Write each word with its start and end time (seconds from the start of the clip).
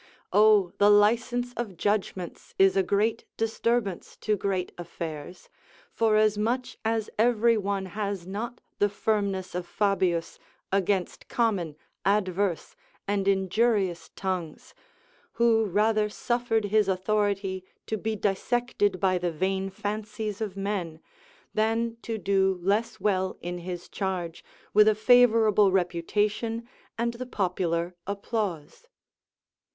Oh, 0.33 0.71
the 0.79 0.89
license 0.89 1.53
of 1.53 1.77
judgments 1.77 2.55
is 2.57 2.75
a 2.75 2.81
great 2.81 3.23
disturbance 3.37 4.17
to 4.21 4.35
great 4.35 4.71
affairs! 4.75 5.47
forasmuch 5.93 6.69
as 6.83 7.11
every 7.19 7.55
one 7.55 7.85
has 7.85 8.25
not 8.25 8.61
the 8.79 8.89
firmness 8.89 9.53
of 9.53 9.67
Fabius 9.67 10.39
against 10.71 11.27
common, 11.27 11.75
adverse, 12.03 12.75
and 13.07 13.27
injurious 13.27 14.09
tongues, 14.15 14.73
who 15.33 15.65
rather 15.65 16.09
suffered 16.09 16.65
his 16.65 16.87
authority 16.87 17.63
to 17.85 17.95
be 17.95 18.15
dissected 18.15 18.99
by 18.99 19.19
the 19.19 19.31
vain 19.31 19.69
fancies 19.69 20.41
of 20.41 20.57
men, 20.57 20.99
than 21.53 21.97
to 22.01 22.17
do 22.17 22.59
less 22.63 22.99
well 22.99 23.37
in 23.39 23.59
his 23.59 23.87
charge 23.87 24.43
with 24.73 24.87
a 24.87 24.95
favourable 24.95 25.71
reputation 25.71 26.67
and 26.97 27.13
the 27.13 27.27
popular 27.27 27.93
applause. 28.07 28.87